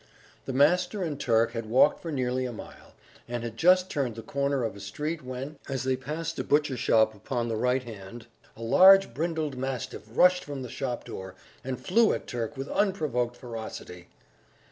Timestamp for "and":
1.03-1.19, 3.27-3.43, 11.63-11.79